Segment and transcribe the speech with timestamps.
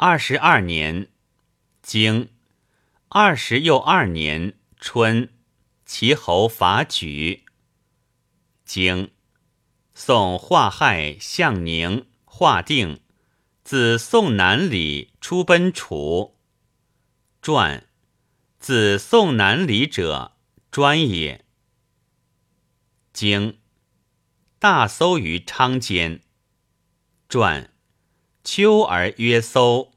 [0.00, 1.08] 二十二年，
[1.82, 2.30] 经
[3.08, 5.28] 二十又二年春，
[5.84, 7.42] 齐侯伐莒。
[8.64, 9.10] 经
[9.92, 13.00] 宋华亥向宁华定，
[13.64, 16.38] 自宋南里出奔楚。
[17.42, 17.88] 传
[18.60, 20.36] 自宋南里者，
[20.70, 21.44] 专也。
[23.12, 23.58] 经
[24.60, 26.20] 大搜于昌间。
[27.28, 27.72] 传
[28.44, 29.92] 秋而曰搜，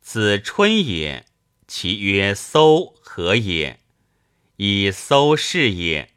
[0.00, 1.26] 子春也。
[1.66, 3.80] 其曰搜何也？
[4.56, 6.14] 以搜是也。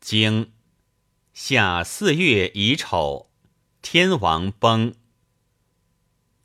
[0.00, 0.52] 经
[1.34, 3.30] 夏四月乙丑，
[3.82, 4.94] 天王崩。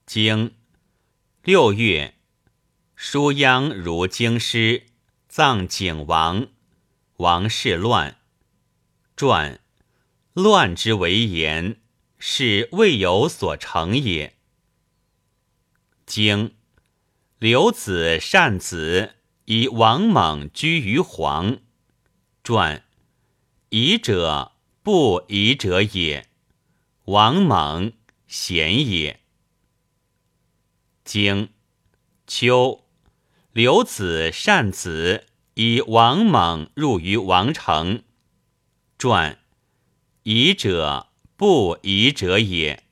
[0.06, 0.56] 经
[1.42, 2.16] 六月，
[2.96, 4.88] 叔鞅如京师，
[5.30, 6.48] 葬景王。
[7.18, 8.18] 王室乱。
[9.16, 9.62] 传
[10.34, 11.80] 乱之为言，
[12.18, 14.36] 是未有所成也。
[16.06, 16.56] 经。
[17.38, 21.60] 刘子善子以王猛居于黄。
[22.44, 22.86] 传
[23.70, 26.30] 夷者不夷者也，
[27.04, 27.92] 王猛
[28.26, 29.20] 贤也。
[31.04, 31.50] 经
[32.26, 32.86] 秋，
[33.52, 38.04] 刘子善子以王猛入于王城。
[38.98, 39.40] 传
[40.24, 42.86] 夷者不疑者也，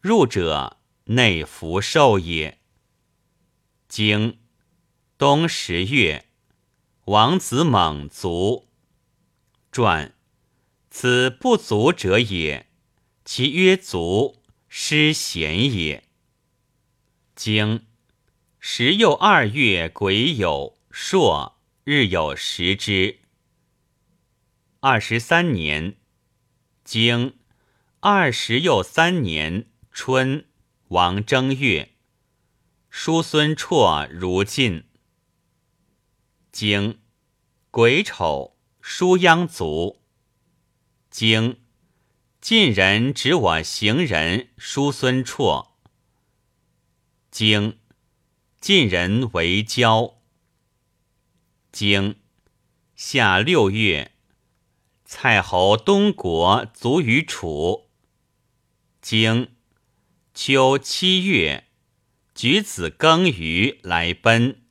[0.00, 2.58] 入者内福寿也。
[3.86, 4.40] 经
[5.16, 6.26] 冬十月，
[7.04, 8.66] 王子猛卒。
[9.70, 10.12] 传
[10.90, 12.66] 此不足者也，
[13.24, 16.02] 其曰足，失贤也。
[17.36, 17.86] 经
[18.58, 23.20] 时又二月癸酉朔，日有食之。
[24.80, 25.94] 二十三年，
[26.82, 27.38] 经
[28.02, 30.46] 二十又三年春，
[30.88, 31.96] 王正月。
[32.88, 34.86] 叔孙绰如晋。
[36.50, 36.98] 经
[37.70, 40.00] 癸丑，叔鞅卒。
[41.10, 41.60] 经
[42.40, 45.72] 晋人指我行人叔孙绰。
[47.30, 47.80] 经
[48.62, 50.22] 晋人为交。
[51.70, 52.18] 经
[52.96, 54.12] 夏六月，
[55.04, 57.89] 蔡侯东国卒于楚。
[59.00, 59.48] 经
[60.34, 61.64] 秋七月。
[62.34, 64.62] 举子耕于来奔。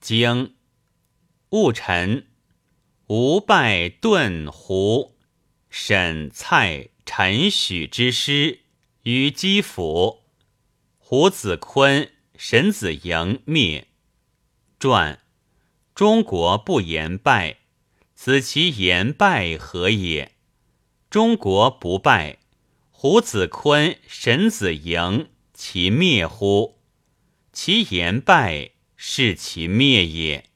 [0.00, 0.54] 经
[1.50, 2.26] 戊辰，
[3.06, 5.16] 吴拜顿胡
[5.68, 8.60] 沈蔡陈许之师
[9.02, 10.24] 于基辅。
[10.98, 13.88] 胡子坤、沈子营灭。
[14.78, 15.20] 传
[15.94, 17.58] 中国不言败，
[18.14, 20.32] 此其言败何也？
[21.08, 22.38] 中国不败，
[22.98, 25.28] 胡子坤、沈子营。
[25.52, 26.80] 其灭乎？
[27.52, 30.48] 其言败，是其灭也。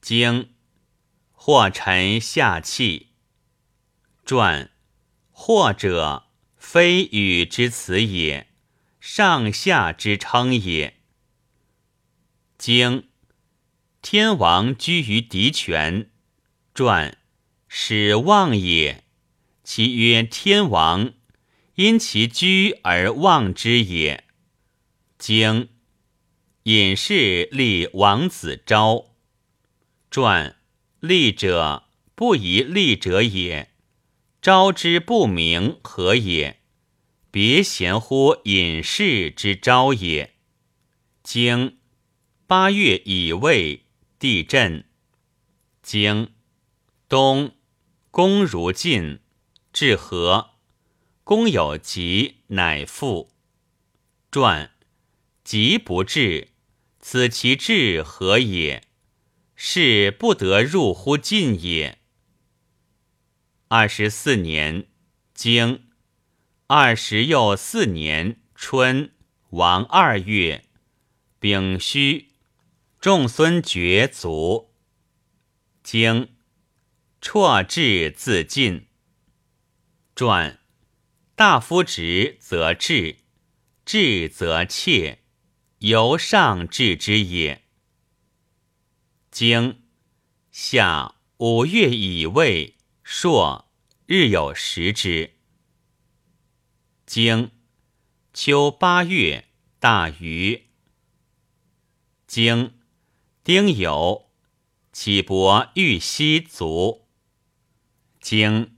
[0.00, 0.54] 经
[1.30, 3.10] 或臣下气。
[4.24, 4.70] 传
[5.30, 8.48] 或者，非与之辞也，
[8.98, 10.98] 上下之称也。
[12.56, 13.10] 经
[14.00, 16.10] 天王居于敌权。
[16.72, 17.18] 传
[17.68, 19.01] 始望也，
[19.74, 21.14] 其曰天王。
[21.76, 24.24] 因其居而望之也。
[25.16, 25.70] 经
[26.64, 29.14] 隐士立王子昭。
[30.10, 30.56] 传
[31.00, 31.84] 立者
[32.14, 33.70] 不宜立者也。
[34.42, 36.60] 昭之不明何也？
[37.30, 40.34] 别贤乎隐士之昭也。
[41.22, 41.78] 经
[42.46, 43.86] 八月乙未，
[44.18, 44.84] 地震。
[45.82, 46.34] 经
[47.08, 47.52] 冬
[48.10, 49.20] 公如晋，
[49.72, 50.50] 至和。
[51.24, 53.30] 公有疾，乃复。
[54.30, 54.72] 传
[55.44, 56.48] 疾不治，
[56.98, 58.82] 此其治何也？
[59.54, 62.00] 是不得入乎晋也。
[63.68, 64.88] 二十四年，
[65.32, 65.84] 经
[66.66, 69.12] 二十又四年春，
[69.50, 70.64] 王二月，
[71.38, 72.32] 丙戌，
[72.98, 74.74] 仲孙爵卒。
[75.84, 76.34] 经
[77.20, 78.88] 辍至自尽。
[80.14, 80.60] 传。
[81.34, 83.16] 大夫直则治，
[83.84, 85.22] 治则切，
[85.78, 87.64] 由上治之也。
[89.30, 89.82] 经
[90.50, 93.72] 夏五月乙未，朔，
[94.06, 95.38] 日有食之。
[97.06, 97.50] 经
[98.34, 99.48] 秋八月，
[99.80, 100.68] 大禹。
[102.26, 102.78] 经
[103.42, 104.26] 丁酉，
[104.92, 107.08] 启伯玉溪卒。
[108.20, 108.76] 经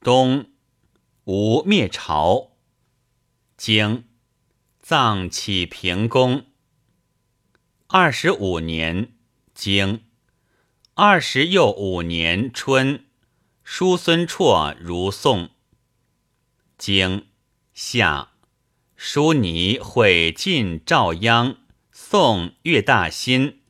[0.00, 0.53] 冬。
[1.26, 2.50] 吴灭朝，
[3.56, 4.04] 经。
[4.82, 6.44] 葬启平公。
[7.86, 9.14] 二十五年。
[9.54, 10.02] 经。
[10.92, 13.06] 二十又五年春，
[13.62, 15.48] 叔孙绰如宋。
[16.76, 17.28] 经。
[17.72, 18.32] 夏，
[18.94, 21.56] 叔尼会晋赵鞅，
[21.90, 23.62] 宋岳大新，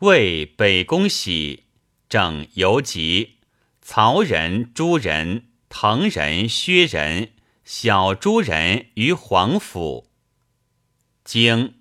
[0.00, 1.64] 魏北宫喜，
[2.10, 3.38] 整游吉，
[3.80, 5.46] 曹人、朱人、
[5.76, 7.32] 滕人、薛人、
[7.64, 10.08] 小朱人于黄府。
[11.24, 11.80] 经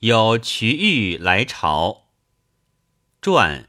[0.00, 2.08] 有瞿玉来朝，
[3.22, 3.68] 传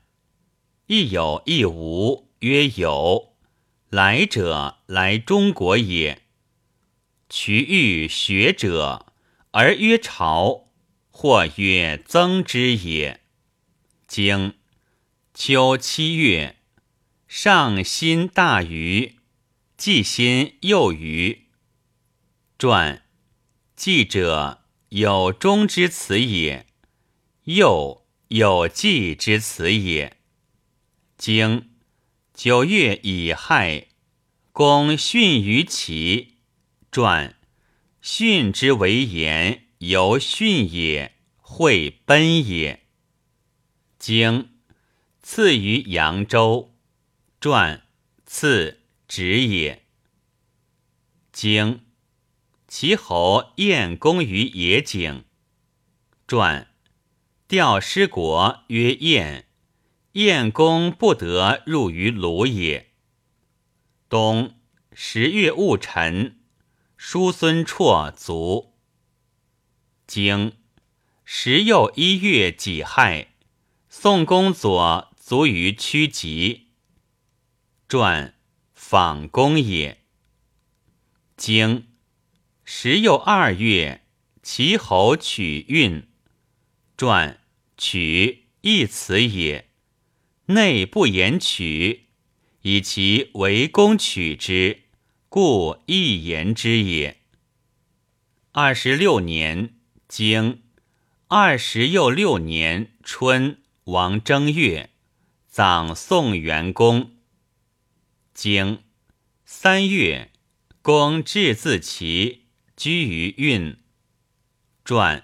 [0.87, 3.35] 亦有亦无，曰有。
[3.89, 6.23] 来者来中国也。
[7.29, 9.13] 瞿玉学者，
[9.51, 10.69] 而曰朝，
[11.11, 13.21] 或曰曾之也。
[14.07, 14.55] 经
[15.35, 16.55] 秋七月，
[17.27, 19.17] 上辛大禹，
[19.77, 21.47] 季辛又禹。
[22.57, 23.03] 传
[23.75, 24.61] 季者。
[24.89, 26.67] 有终之辞也，
[27.45, 30.15] 又有季之辞也。
[31.17, 31.71] 经
[32.33, 33.87] 九月乙亥，
[34.53, 36.37] 公训于齐。
[36.91, 37.35] 传
[37.99, 42.85] 训之为言，由训也，会奔也。
[43.99, 44.51] 经
[45.21, 46.73] 赐于扬州。
[47.41, 47.85] 传
[48.25, 49.85] 赐止也。
[51.31, 51.81] 经。
[52.67, 55.23] 齐侯晏公于野井，
[56.27, 56.73] 传
[57.47, 59.47] 调师国曰晏，
[60.13, 62.91] 晏公不得入于鲁也。
[64.09, 64.59] 冬
[64.91, 66.41] 十月戊辰，
[66.97, 68.73] 叔孙绰卒。
[70.05, 70.57] 经
[71.23, 73.35] 十又一月己亥，
[73.87, 76.71] 宋公佐卒于曲棘。
[77.87, 78.34] 传
[78.87, 79.97] 访公也。
[81.35, 81.87] 经。
[82.63, 84.05] 时又二月，
[84.43, 86.07] 齐侯取运。
[86.95, 87.39] 传
[87.75, 89.71] 取一词也，
[90.45, 92.09] 内不言取，
[92.61, 94.83] 以其为公取之，
[95.29, 97.17] 故一言之也。
[98.51, 99.73] 二十六年
[100.07, 100.61] 经
[101.27, 104.91] 二十又六年春，王正月，
[105.47, 107.14] 葬宋元公。
[108.35, 108.83] 经
[109.45, 110.29] 三月，
[110.81, 112.43] 公至自齐。
[112.75, 113.77] 居于运，
[114.83, 115.23] 传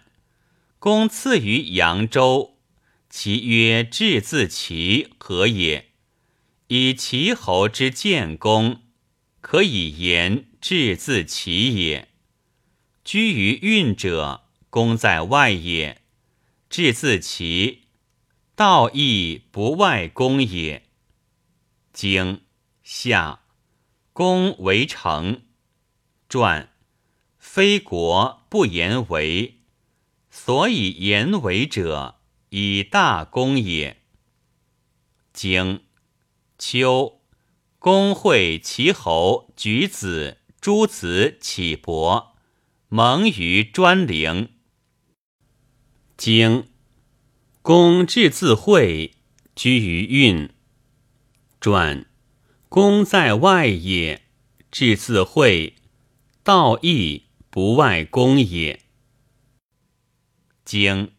[0.80, 2.58] 公赐于扬州，
[3.10, 5.90] 其曰至自齐何也？
[6.68, 8.84] 以齐侯之建功，
[9.42, 12.08] 可以言至自齐也。
[13.04, 15.98] 居于运者，功在外也；
[16.70, 17.82] 至自齐，
[18.56, 20.84] 道义不外公也。
[21.92, 22.40] 经
[22.94, 23.40] 夏，
[24.12, 25.44] 公为成，
[26.28, 26.74] 传。
[27.38, 29.62] 非国不言为，
[30.30, 34.02] 所以言为者，以大功也。
[35.32, 35.86] 经
[36.58, 37.22] 秋，
[37.80, 42.36] 公会齐侯举子、诸子启伯，
[42.90, 44.50] 蒙于专陵。
[46.18, 46.68] 经
[47.62, 49.16] 公至自会，
[49.56, 50.54] 居于运。
[51.62, 52.06] 传
[52.74, 54.22] 功在外也，
[54.72, 55.76] 至自会，
[56.42, 57.26] 道义。
[57.50, 58.80] 不外公也。
[60.64, 61.12] 经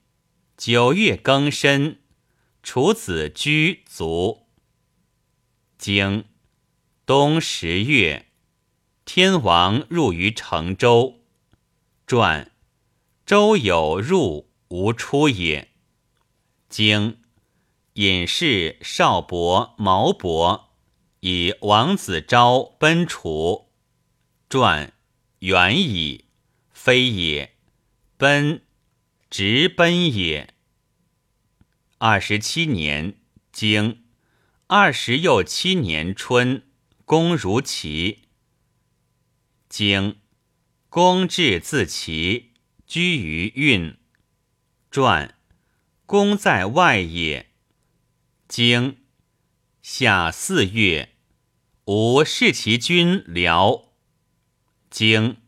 [0.56, 2.00] 九月庚申，
[2.62, 4.46] 楚子居卒。
[5.76, 6.24] 经
[7.04, 8.28] 冬十月，
[9.04, 11.20] 天王入于成周。
[12.06, 12.50] 传
[13.26, 15.68] 周有入无出也。
[16.70, 17.18] 经
[17.92, 20.71] 隐士少伯、毛伯
[21.22, 23.72] 以王子昭奔楚。
[24.48, 24.92] 传。
[25.42, 26.26] 远矣，
[26.70, 27.56] 非也；
[28.16, 28.62] 奔，
[29.28, 30.54] 直奔也。
[31.98, 33.18] 二十七年
[33.50, 34.04] 经
[34.68, 36.62] 二十又七年春，
[37.04, 38.28] 公如齐。
[39.68, 40.20] 经
[40.88, 42.52] 公至自齐，
[42.86, 43.98] 居于运。
[44.92, 45.36] 传
[46.06, 47.50] 公在外也。
[48.46, 48.98] 经
[49.82, 51.11] 夏四月，
[51.86, 53.86] 吾视其君僚。
[54.88, 55.38] 经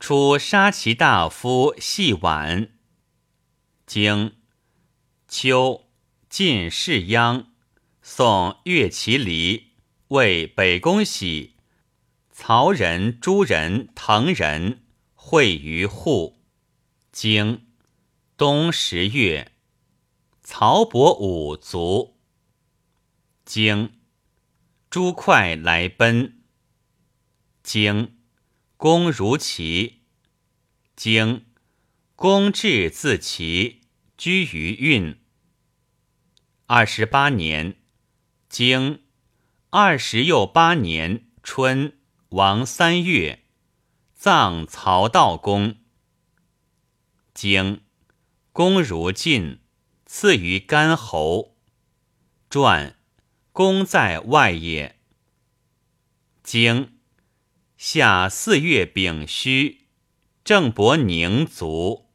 [0.00, 2.70] 出杀其大夫细婉。
[3.86, 4.34] 经
[5.28, 5.84] 秋
[6.28, 7.46] 晋士鞅，
[8.02, 9.74] 宋岳其离，
[10.08, 11.54] 为北宫喜，
[12.32, 14.82] 曹人、朱人、滕人
[15.14, 16.40] 会于户。
[17.12, 17.68] 经
[18.36, 19.52] 冬十月，
[20.42, 22.16] 曹伯武卒。
[23.44, 23.95] 经
[24.88, 26.42] 朱快来奔。
[27.62, 28.16] 经
[28.76, 30.02] 公如齐，
[30.94, 31.46] 经
[32.14, 33.82] 公至自齐，
[34.16, 35.20] 居于运。
[36.66, 37.76] 二十八年，
[38.48, 39.02] 经
[39.70, 41.98] 二十又八年春，
[42.30, 43.44] 王三月，
[44.14, 45.76] 葬曹道公。
[47.34, 47.82] 经
[48.52, 49.60] 公如晋，
[50.06, 51.56] 赐于干侯。
[52.48, 52.95] 传
[53.56, 54.98] 公在外也。
[56.42, 56.98] 经
[57.78, 59.86] 夏四月丙戌，
[60.44, 62.10] 郑伯宁卒。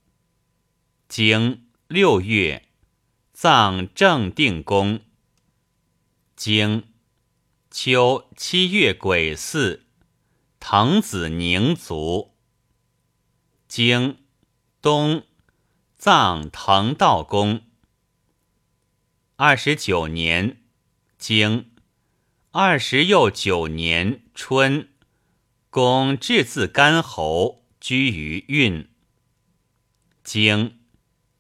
[1.08, 2.68] 经六月。
[3.34, 5.02] 葬正定公。
[6.36, 6.84] 经
[7.72, 9.88] 秋七月癸巳，
[10.60, 12.36] 滕子宁卒。
[13.68, 14.20] 经
[14.80, 15.24] 冬
[15.98, 17.64] 葬滕道公。
[19.38, 20.61] 二十九年，
[21.22, 21.70] 经
[22.50, 24.90] 二十又九年春，
[25.70, 28.90] 公至自干侯，居于运。
[30.24, 30.80] 经。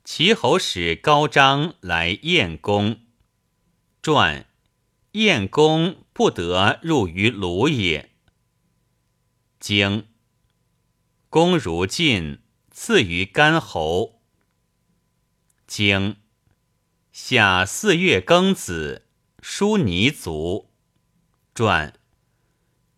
[0.03, 2.99] 齐侯使高章来燕公，
[4.03, 4.45] 传
[5.13, 8.11] 燕公不得入于鲁也。
[9.59, 10.07] 经
[11.27, 14.21] 公如晋，赐于干侯。
[15.65, 16.17] 经
[17.11, 19.07] 夏四月庚子，
[19.41, 20.71] 叔尼卒。
[21.53, 21.99] 传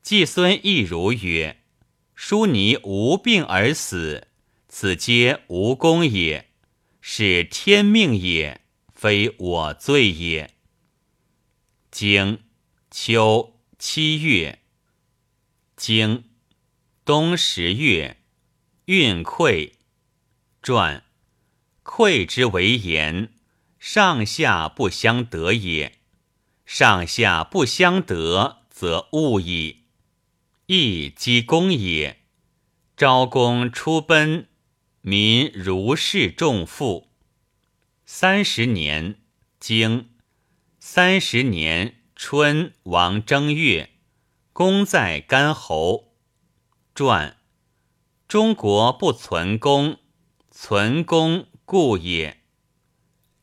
[0.02, 1.64] 季孙亦如曰
[2.14, 4.28] ：“叔尼无病而死，
[4.68, 6.50] 此皆无功也。”
[7.06, 8.62] 是天命也，
[8.94, 10.54] 非我罪也。
[11.92, 12.40] 经
[12.90, 14.60] 秋七月，
[15.76, 16.24] 经
[17.04, 18.22] 冬十月，
[18.86, 19.74] 运溃。
[20.62, 21.04] 传
[21.84, 23.34] 溃之为言，
[23.80, 26.00] 上下不相得也。
[26.76, 29.84] 上下不相得，则物矣。
[30.66, 32.24] 亦积功也。
[32.98, 34.48] 昭公出奔。
[35.02, 37.12] 民如释重负。
[38.08, 39.20] 三十年，
[39.60, 40.10] 经
[40.80, 43.92] 三十年春，王正月，
[44.52, 46.16] 公在干侯。
[46.96, 47.38] 传：
[48.28, 50.00] 中国不存公，
[50.50, 52.42] 存公故也。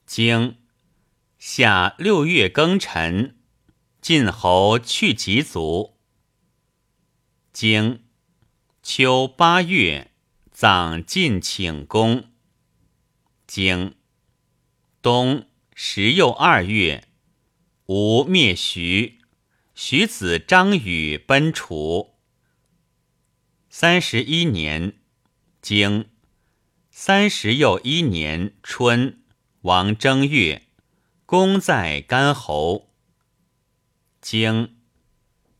[0.04, 0.56] 经
[1.42, 3.38] 夏六月庚辰，
[4.02, 5.96] 晋侯去疾卒。
[7.50, 8.04] 经
[8.82, 10.10] 秋八月。
[10.52, 12.30] 葬晋请公。
[13.46, 13.94] 经
[15.00, 17.08] 冬十又二月，
[17.86, 19.20] 吴灭徐，
[19.74, 22.18] 徐子张禹奔楚。
[23.70, 24.98] 三十一年，
[25.62, 26.10] 经
[26.90, 29.22] 三十又一年春，
[29.62, 30.66] 王正月，
[31.30, 32.90] 公在干侯。
[34.20, 34.78] 经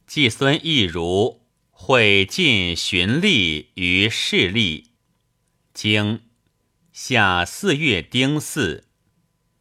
[0.04, 4.90] 季孙亦如会晋荀吏于势利。
[5.72, 6.22] 经
[6.92, 8.82] 夏四月丁巳，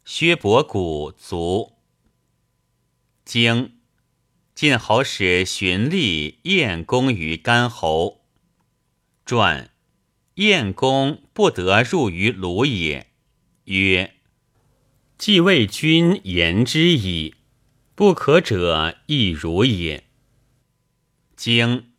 [0.03, 1.73] 薛伯古卒。
[3.23, 3.77] 经
[4.55, 8.25] 晋侯使荀立晏公于干侯。
[9.27, 9.69] 传
[10.33, 13.11] 晏公不得入于鲁也，
[13.65, 14.15] 曰
[15.19, 17.35] ：“既为君言之矣，
[17.93, 20.05] 不可者亦如也。”
[21.35, 21.91] 经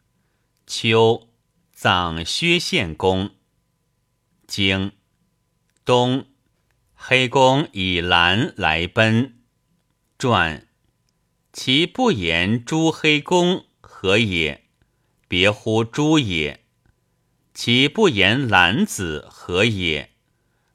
[0.67, 1.29] 秋
[1.71, 3.35] 葬薛献公。
[4.47, 4.93] 经
[5.85, 6.29] 冬，
[6.95, 9.43] 黑公以兰来奔。
[10.19, 10.67] 传
[11.53, 14.65] 其不言诸黑公何也？
[15.29, 16.65] 别乎诸也。
[17.53, 20.15] 其不言兰子何也？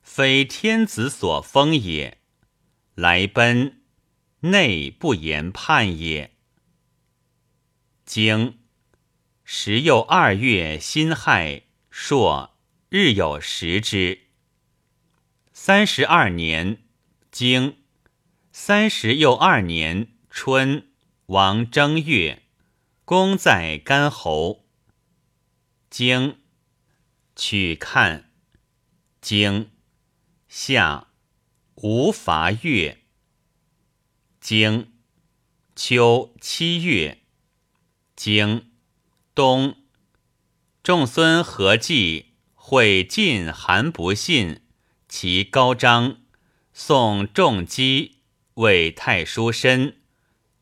[0.04, 2.20] 非天子所封也。
[2.96, 3.82] 来奔，
[4.40, 6.36] 内不言叛也。
[8.06, 8.60] 经
[9.44, 12.56] 时又二月辛亥朔。
[12.90, 14.28] 日有食之。
[15.52, 16.84] 三十二年，
[17.30, 17.80] 经
[18.54, 20.88] 三十又二年春，
[21.25, 22.44] 王正月，
[23.04, 24.66] 公在干侯。
[25.90, 26.40] 经
[27.36, 28.32] 取看，
[29.20, 29.72] 经
[30.48, 31.08] 夏
[31.75, 32.98] 无伐越。
[34.39, 34.91] 经
[35.75, 37.20] 秋七月，
[38.15, 38.72] 经
[39.34, 39.77] 冬
[40.84, 42.34] 仲孙何忌。
[42.67, 44.62] 会晋韩不信，
[45.08, 46.17] 其高章，
[46.74, 48.22] 宋仲基，
[48.55, 49.98] 为太叔申，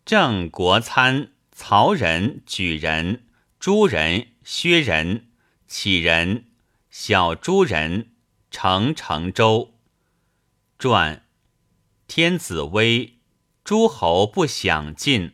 [0.04, 3.26] 郑国参，曹仁、举人、
[3.58, 5.30] 朱人、薛人、
[5.70, 6.48] 杞人、
[6.90, 8.12] 小朱人，
[8.52, 9.73] 成成州。
[10.84, 11.24] 传
[12.10, 13.14] 天子威，
[13.64, 15.32] 诸侯不享尽。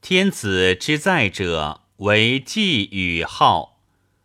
[0.00, 3.82] 天子之在者，为季与号。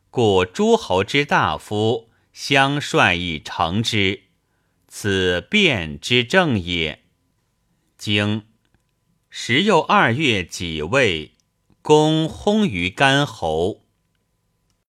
[0.10, 4.22] 故诸侯之大夫相率以成之，
[4.88, 7.03] 此变之正也。
[7.98, 8.46] 经
[9.29, 11.34] 时又二月己未，
[11.81, 13.81] 公薨于干侯。